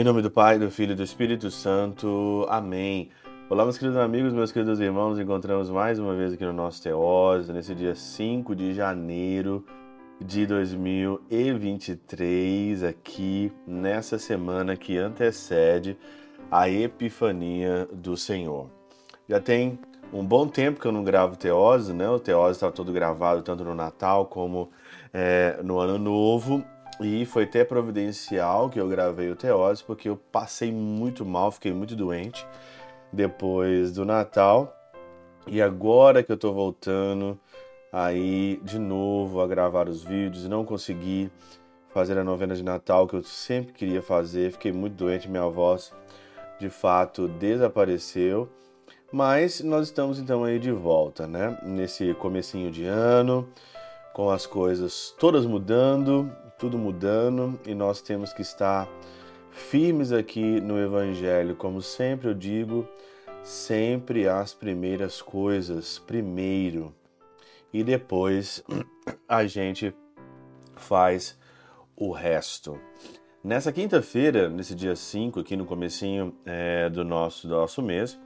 Em 0.00 0.02
nome 0.02 0.22
do 0.22 0.30
Pai, 0.30 0.58
do 0.58 0.70
Filho 0.70 0.92
e 0.92 0.94
do 0.94 1.02
Espírito 1.02 1.50
Santo. 1.50 2.46
Amém. 2.48 3.10
Olá, 3.50 3.64
meus 3.64 3.76
queridos 3.76 4.00
amigos, 4.00 4.32
meus 4.32 4.50
queridos 4.50 4.80
irmãos. 4.80 5.10
Nos 5.10 5.20
encontramos 5.20 5.68
mais 5.68 5.98
uma 5.98 6.16
vez 6.16 6.32
aqui 6.32 6.42
no 6.42 6.54
nosso 6.54 6.82
Teóse, 6.82 7.52
nesse 7.52 7.74
dia 7.74 7.94
5 7.94 8.56
de 8.56 8.72
janeiro 8.72 9.62
de 10.18 10.46
2023, 10.46 12.82
aqui 12.82 13.52
nessa 13.66 14.18
semana 14.18 14.74
que 14.74 14.96
antecede 14.96 15.98
a 16.50 16.66
Epifania 16.66 17.86
do 17.92 18.16
Senhor. 18.16 18.70
Já 19.28 19.38
tem 19.38 19.78
um 20.14 20.24
bom 20.24 20.48
tempo 20.48 20.80
que 20.80 20.86
eu 20.86 20.92
não 20.92 21.04
gravo 21.04 21.36
Teose, 21.36 21.92
né? 21.92 22.08
O 22.08 22.18
Teose 22.18 22.52
está 22.52 22.72
todo 22.72 22.90
gravado 22.90 23.42
tanto 23.42 23.64
no 23.64 23.74
Natal 23.74 24.24
como 24.24 24.70
é, 25.12 25.60
no 25.62 25.78
Ano 25.78 25.98
Novo. 25.98 26.64
E 27.00 27.24
foi 27.24 27.44
até 27.44 27.64
providencial 27.64 28.68
que 28.68 28.78
eu 28.78 28.86
gravei 28.86 29.30
o 29.30 29.36
Teose, 29.36 29.82
porque 29.82 30.08
eu 30.08 30.16
passei 30.16 30.70
muito 30.70 31.24
mal, 31.24 31.50
fiquei 31.50 31.72
muito 31.72 31.96
doente 31.96 32.46
depois 33.10 33.92
do 33.92 34.04
Natal. 34.04 34.76
E 35.46 35.62
agora 35.62 36.22
que 36.22 36.30
eu 36.30 36.36
tô 36.36 36.52
voltando 36.52 37.40
aí 37.90 38.60
de 38.62 38.78
novo 38.78 39.40
a 39.40 39.46
gravar 39.46 39.88
os 39.88 40.04
vídeos, 40.04 40.46
não 40.46 40.64
consegui 40.64 41.30
fazer 41.88 42.18
a 42.18 42.22
novena 42.22 42.54
de 42.54 42.62
Natal 42.62 43.06
que 43.06 43.16
eu 43.16 43.22
sempre 43.22 43.72
queria 43.72 44.02
fazer, 44.02 44.52
fiquei 44.52 44.70
muito 44.70 44.94
doente, 44.94 45.28
minha 45.28 45.48
voz 45.48 45.92
de 46.58 46.68
fato 46.68 47.26
desapareceu. 47.26 48.48
Mas 49.10 49.60
nós 49.60 49.86
estamos 49.86 50.20
então 50.20 50.44
aí 50.44 50.58
de 50.58 50.70
volta, 50.70 51.26
né? 51.26 51.58
Nesse 51.64 52.14
comecinho 52.14 52.70
de 52.70 52.84
ano, 52.84 53.48
com 54.12 54.30
as 54.30 54.46
coisas 54.46 55.14
todas 55.18 55.46
mudando, 55.46 56.30
tudo 56.58 56.76
mudando 56.76 57.58
e 57.66 57.74
nós 57.74 58.00
temos 58.00 58.32
que 58.32 58.42
estar 58.42 58.88
firmes 59.50 60.12
aqui 60.12 60.60
no 60.60 60.78
Evangelho. 60.78 61.56
Como 61.56 61.80
sempre 61.80 62.28
eu 62.28 62.34
digo, 62.34 62.86
sempre 63.42 64.28
as 64.28 64.52
primeiras 64.52 65.22
coisas 65.22 65.98
primeiro 65.98 66.94
e 67.72 67.82
depois 67.84 68.62
a 69.28 69.46
gente 69.46 69.94
faz 70.76 71.38
o 71.96 72.12
resto. 72.12 72.78
Nessa 73.42 73.72
quinta-feira, 73.72 74.50
nesse 74.50 74.74
dia 74.74 74.94
5, 74.94 75.40
aqui 75.40 75.56
no 75.56 75.64
comecinho 75.64 76.34
é, 76.44 76.90
do, 76.90 77.04
nosso, 77.04 77.48
do 77.48 77.54
nosso 77.54 77.80
mês, 77.80 78.18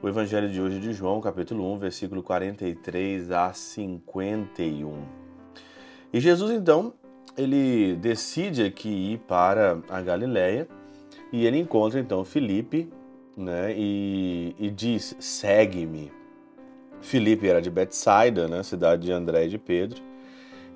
o 0.00 0.08
Evangelho 0.08 0.48
de 0.48 0.60
hoje 0.60 0.76
é 0.76 0.80
de 0.80 0.92
João, 0.92 1.20
capítulo 1.20 1.72
1, 1.74 1.78
versículo 1.78 2.22
43 2.22 3.32
a 3.32 3.52
51. 3.52 5.19
E 6.12 6.20
Jesus, 6.20 6.50
então, 6.50 6.92
ele 7.36 7.94
decide 7.96 8.64
aqui 8.64 9.12
ir 9.12 9.18
para 9.18 9.78
a 9.88 10.00
Galileia 10.00 10.68
e 11.32 11.46
ele 11.46 11.58
encontra 11.58 12.00
então 12.00 12.24
Felipe, 12.24 12.88
né, 13.36 13.72
e, 13.76 14.54
e 14.58 14.70
diz: 14.70 15.16
segue-me. 15.18 16.12
Felipe 17.00 17.48
era 17.48 17.62
de 17.62 17.70
Betsaida, 17.70 18.48
né, 18.48 18.62
cidade 18.62 19.02
de 19.02 19.12
André 19.12 19.46
e 19.46 19.48
de 19.48 19.58
Pedro. 19.58 20.02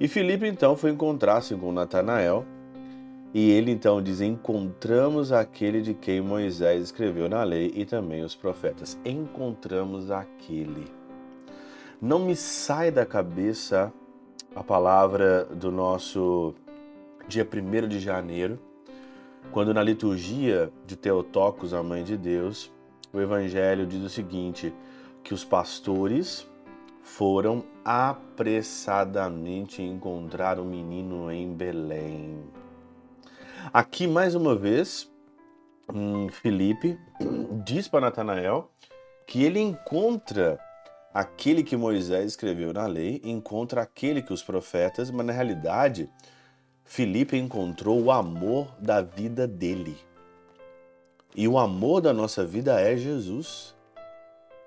E 0.01 0.09
Felipe 0.09 0.47
então 0.47 0.77
foi 0.77 0.91
encontrar-se 0.91 1.55
com 1.55 1.73
Natanael 1.73 2.45
e 3.35 3.51
ele 3.51 3.73
então 3.73 4.01
diz: 4.01 4.21
Encontramos 4.21 5.33
aquele 5.33 5.83
de 5.83 5.93
quem 5.93 6.21
Moisés 6.21 6.85
escreveu 6.85 7.29
na 7.29 7.43
lei 7.43 7.73
e 7.75 7.85
também 7.85 8.23
os 8.23 8.37
profetas. 8.37 8.97
Encontramos 9.05 10.11
aquele. 10.11 10.87
Não 12.01 12.21
me 12.21 12.37
sai 12.37 12.93
da 12.93 13.05
cabeça 13.05 13.93
a 14.55 14.63
palavra 14.63 15.45
do 15.47 15.73
nosso 15.73 16.55
dia 17.27 17.47
1 17.47 17.89
de 17.89 17.99
janeiro, 17.99 18.59
quando 19.51 19.75
na 19.75 19.83
liturgia 19.83 20.73
de 20.87 20.97
Teotocos, 20.97 21.75
a 21.75 21.83
mãe 21.83 22.05
de 22.05 22.17
Deus, 22.17 22.73
o 23.13 23.21
evangelho 23.21 23.87
diz 23.87 24.03
o 24.03 24.09
seguinte: 24.09 24.73
que 25.23 25.35
os 25.35 25.45
pastores 25.45 26.49
foram 27.03 27.65
apressadamente 27.85 29.83
encontrar 29.83 30.59
o 30.59 30.65
menino 30.65 31.31
em 31.31 31.53
Belém. 31.53 32.43
Aqui 33.73 34.07
mais 34.07 34.35
uma 34.35 34.55
vez, 34.55 35.11
Felipe 36.33 36.99
diz 37.65 37.89
para 37.89 38.03
Natanael 38.03 38.71
que 39.27 39.43
ele 39.43 39.61
encontra 39.61 40.59
aquele 41.15 41.63
que 41.63 41.77
Moisés 41.77 42.33
escreveu 42.33 42.73
na 42.73 42.87
lei, 42.87 43.21
encontra 43.23 43.83
aquele 43.83 44.21
que 44.21 44.33
os 44.33 44.43
profetas, 44.43 45.13
mas 45.13 45.25
na 45.25 45.33
realidade, 45.33 46.11
Filipe 46.85 47.37
encontrou 47.37 48.03
o 48.03 48.11
amor 48.11 48.75
da 48.81 49.01
vida 49.01 49.47
dele. 49.47 49.97
E 51.37 51.47
o 51.47 51.57
amor 51.57 52.01
da 52.01 52.13
nossa 52.13 52.45
vida 52.45 52.81
é 52.81 52.97
Jesus. 52.97 53.75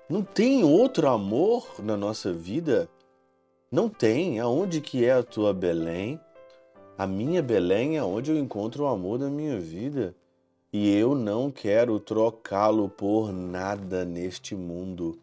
Não 0.08 0.22
tem 0.22 0.64
outro 0.64 1.06
amor 1.08 1.66
na 1.80 1.96
nossa 1.96 2.32
vida? 2.32 2.88
Não 3.70 3.90
tem. 3.90 4.40
Aonde 4.40 4.80
que 4.80 5.04
é 5.04 5.12
a 5.12 5.22
tua 5.22 5.52
Belém? 5.52 6.18
A 6.96 7.06
minha 7.06 7.42
Belém 7.42 7.98
é 7.98 8.02
onde 8.02 8.30
eu 8.30 8.38
encontro 8.38 8.84
o 8.84 8.86
amor 8.86 9.18
da 9.18 9.28
minha 9.28 9.60
vida. 9.60 10.14
E 10.72 10.94
eu 10.94 11.14
não 11.14 11.50
quero 11.50 12.00
trocá-lo 12.00 12.88
por 12.88 13.32
nada 13.32 14.04
neste 14.04 14.54
mundo 14.54 15.18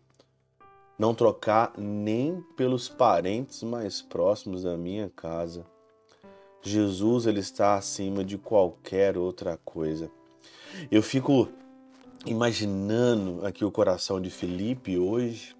não 0.97 1.13
trocar 1.13 1.73
nem 1.77 2.41
pelos 2.55 2.87
parentes 2.87 3.63
mais 3.63 4.01
próximos 4.01 4.63
da 4.63 4.77
minha 4.77 5.11
casa. 5.15 5.65
Jesus 6.61 7.27
ele 7.27 7.39
está 7.39 7.75
acima 7.75 8.23
de 8.23 8.37
qualquer 8.37 9.17
outra 9.17 9.57
coisa. 9.63 10.09
Eu 10.89 11.03
fico 11.03 11.47
imaginando 12.25 13.45
aqui 13.45 13.63
o 13.63 13.71
coração 13.71 14.19
de 14.19 14.29
Felipe 14.29 14.97
hoje, 14.97 15.55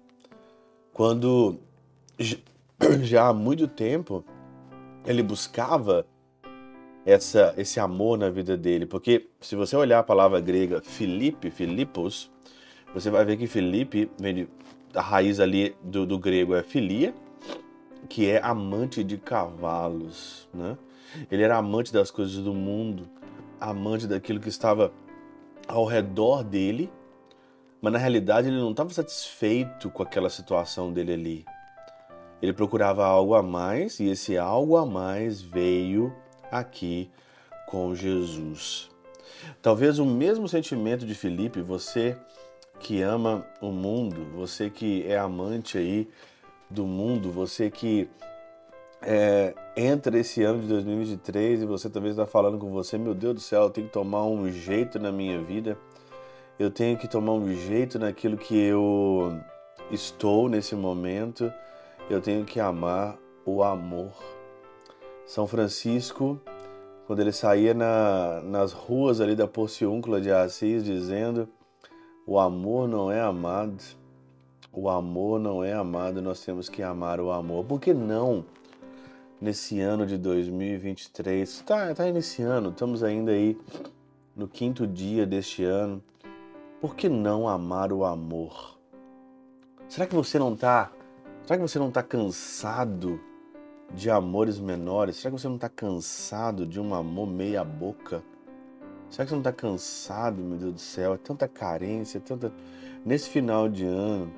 quando 0.92 1.58
já 3.02 3.28
há 3.28 3.32
muito 3.32 3.68
tempo 3.68 4.24
ele 5.06 5.22
buscava 5.22 6.04
essa, 7.04 7.54
esse 7.56 7.78
amor 7.78 8.18
na 8.18 8.28
vida 8.28 8.56
dele, 8.56 8.84
porque 8.84 9.28
se 9.40 9.54
você 9.54 9.76
olhar 9.76 10.00
a 10.00 10.02
palavra 10.02 10.40
grega 10.40 10.82
Filipe, 10.82 11.50
Filipos, 11.50 12.30
você 12.92 13.10
vai 13.10 13.24
ver 13.24 13.36
que 13.36 13.46
Felipe 13.46 14.10
vem 14.18 14.34
de 14.34 14.48
a 14.96 15.02
raiz 15.02 15.38
ali 15.38 15.76
do, 15.82 16.06
do 16.06 16.18
grego 16.18 16.54
é 16.54 16.62
filia, 16.62 17.14
que 18.08 18.28
é 18.28 18.40
amante 18.42 19.04
de 19.04 19.18
cavalos, 19.18 20.48
né? 20.52 20.76
Ele 21.30 21.42
era 21.42 21.56
amante 21.56 21.92
das 21.92 22.10
coisas 22.10 22.38
do 22.38 22.54
mundo, 22.54 23.08
amante 23.60 24.06
daquilo 24.06 24.40
que 24.40 24.48
estava 24.48 24.92
ao 25.68 25.84
redor 25.84 26.42
dele, 26.42 26.90
mas 27.80 27.92
na 27.92 27.98
realidade 27.98 28.48
ele 28.48 28.58
não 28.58 28.70
estava 28.70 28.90
satisfeito 28.90 29.90
com 29.90 30.02
aquela 30.02 30.30
situação 30.30 30.92
dele 30.92 31.12
ali. 31.12 31.44
Ele 32.40 32.52
procurava 32.52 33.04
algo 33.04 33.34
a 33.34 33.42
mais 33.42 34.00
e 34.00 34.08
esse 34.08 34.36
algo 34.36 34.76
a 34.76 34.84
mais 34.84 35.40
veio 35.40 36.14
aqui 36.50 37.10
com 37.66 37.94
Jesus. 37.94 38.90
Talvez 39.62 39.98
o 39.98 40.04
mesmo 40.04 40.48
sentimento 40.48 41.06
de 41.06 41.14
Felipe 41.14 41.60
você 41.60 42.16
que 42.78 43.02
ama 43.02 43.46
o 43.60 43.70
mundo, 43.70 44.26
você 44.34 44.70
que 44.70 45.04
é 45.06 45.18
amante 45.18 45.78
aí 45.78 46.08
do 46.70 46.84
mundo, 46.86 47.30
você 47.30 47.70
que 47.70 48.08
é, 49.02 49.54
entra 49.76 50.18
esse 50.18 50.42
ano 50.42 50.62
de 50.62 50.68
2023 50.68 51.62
e 51.62 51.66
você 51.66 51.88
talvez 51.88 52.12
está 52.12 52.26
falando 52.26 52.58
com 52.58 52.70
você, 52.70 52.98
meu 52.98 53.14
Deus 53.14 53.34
do 53.34 53.40
céu, 53.40 53.62
eu 53.62 53.70
tenho 53.70 53.86
que 53.86 53.92
tomar 53.92 54.24
um 54.24 54.50
jeito 54.50 54.98
na 54.98 55.12
minha 55.12 55.40
vida, 55.40 55.78
eu 56.58 56.70
tenho 56.70 56.96
que 56.96 57.06
tomar 57.06 57.32
um 57.32 57.54
jeito 57.54 57.98
naquilo 57.98 58.36
que 58.36 58.58
eu 58.58 59.38
estou 59.90 60.48
nesse 60.48 60.74
momento, 60.74 61.52
eu 62.10 62.20
tenho 62.20 62.44
que 62.44 62.58
amar 62.58 63.16
o 63.44 63.62
amor. 63.62 64.12
São 65.24 65.46
Francisco, 65.46 66.40
quando 67.06 67.20
ele 67.20 67.32
saía 67.32 67.74
na, 67.74 68.40
nas 68.42 68.72
ruas 68.72 69.20
ali 69.20 69.34
da 69.34 69.46
Porciúncula 69.46 70.20
de 70.20 70.30
Assis, 70.30 70.84
dizendo 70.84 71.48
o 72.26 72.40
amor 72.40 72.88
não 72.88 73.10
é 73.10 73.20
amado. 73.20 73.82
O 74.72 74.90
amor 74.90 75.38
não 75.38 75.62
é 75.62 75.72
amado, 75.72 76.20
nós 76.20 76.44
temos 76.44 76.68
que 76.68 76.82
amar 76.82 77.20
o 77.20 77.30
amor. 77.30 77.64
Por 77.64 77.80
que 77.80 77.94
não? 77.94 78.44
Nesse 79.40 79.80
ano 79.80 80.04
de 80.04 80.18
2023, 80.18 81.48
está 81.48 81.94
tá 81.94 82.08
iniciando, 82.08 82.70
estamos 82.70 83.02
ainda 83.02 83.30
aí 83.30 83.56
no 84.34 84.48
quinto 84.48 84.86
dia 84.86 85.24
deste 85.24 85.62
ano. 85.62 86.02
Por 86.80 86.96
que 86.96 87.08
não 87.08 87.48
amar 87.48 87.92
o 87.92 88.04
amor? 88.04 88.76
Será 89.88 90.06
que 90.06 90.14
você 90.14 90.38
não 90.38 90.54
está? 90.54 90.90
Será 91.42 91.56
que 91.56 91.62
você 91.62 91.78
não 91.78 91.88
está 91.88 92.02
cansado 92.02 93.20
de 93.94 94.10
amores 94.10 94.58
menores? 94.58 95.16
Será 95.16 95.30
que 95.32 95.40
você 95.40 95.48
não 95.48 95.54
está 95.54 95.68
cansado 95.68 96.66
de 96.66 96.80
um 96.80 96.92
amor 96.92 97.26
meia 97.26 97.62
boca? 97.62 98.22
Será 99.10 99.24
que 99.24 99.30
você 99.30 99.34
não 99.34 99.40
está 99.40 99.52
cansado, 99.52 100.42
meu 100.42 100.58
Deus 100.58 100.72
do 100.74 100.80
céu? 100.80 101.14
É 101.14 101.16
tanta 101.16 101.46
carência, 101.48 102.20
tanta. 102.20 102.52
Nesse 103.04 103.28
final 103.28 103.68
de 103.68 103.84
ano, 103.84 104.32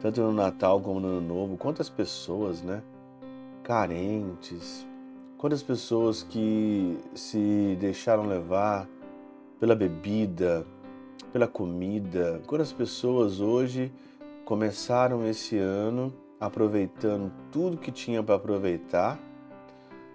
tanto 0.00 0.20
no 0.20 0.32
Natal 0.32 0.80
como 0.80 1.00
no 1.00 1.08
Ano 1.08 1.20
Novo, 1.20 1.56
quantas 1.56 1.88
pessoas, 1.88 2.60
né? 2.60 2.82
Carentes, 3.62 4.86
quantas 5.38 5.62
pessoas 5.62 6.22
que 6.22 6.98
se 7.14 7.76
deixaram 7.80 8.26
levar 8.26 8.88
pela 9.58 9.74
bebida, 9.74 10.66
pela 11.32 11.48
comida. 11.48 12.42
Quantas 12.46 12.72
pessoas 12.72 13.40
hoje 13.40 13.92
começaram 14.44 15.26
esse 15.26 15.56
ano 15.56 16.12
aproveitando 16.38 17.32
tudo 17.50 17.78
que 17.78 17.90
tinha 17.90 18.22
para 18.22 18.34
aproveitar, 18.34 19.18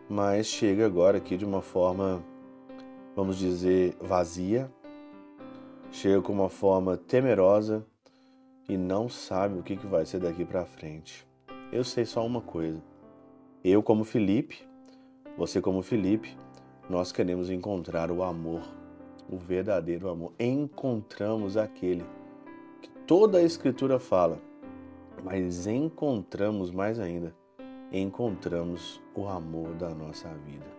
mas 0.08 0.48
chega 0.48 0.86
agora 0.86 1.18
aqui 1.18 1.36
de 1.36 1.46
uma 1.46 1.62
forma, 1.62 2.22
vamos 3.20 3.38
dizer, 3.38 3.98
vazia, 4.00 4.72
chega 5.92 6.22
com 6.22 6.32
uma 6.32 6.48
forma 6.48 6.96
temerosa 6.96 7.86
e 8.70 8.78
não 8.78 9.10
sabe 9.10 9.60
o 9.60 9.62
que 9.62 9.76
vai 9.76 10.06
ser 10.06 10.22
daqui 10.22 10.46
para 10.46 10.64
frente. 10.64 11.28
Eu 11.70 11.84
sei 11.84 12.06
só 12.06 12.26
uma 12.26 12.40
coisa. 12.40 12.82
Eu, 13.62 13.84
como 13.84 14.06
Felipe, 14.06 14.66
você, 15.38 15.60
como 15.60 15.82
Felipe, 15.82 16.38
nós 16.90 17.12
queremos 17.12 17.50
encontrar 17.50 18.10
o 18.10 18.24
amor, 18.24 18.62
o 19.30 19.36
verdadeiro 19.36 20.08
amor. 20.08 20.32
Encontramos 20.40 21.58
aquele 21.58 22.06
que 22.82 22.90
toda 23.06 23.40
a 23.40 23.44
Escritura 23.44 24.00
fala, 24.00 24.40
mas 25.26 25.68
encontramos 25.68 26.72
mais 26.72 26.98
ainda, 27.02 27.36
encontramos 27.92 29.02
o 29.14 29.28
amor 29.28 29.74
da 29.74 29.90
nossa 29.90 30.30
vida. 30.46 30.79